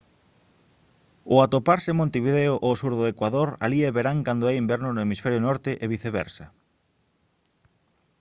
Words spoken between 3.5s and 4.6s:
alí é verán cando é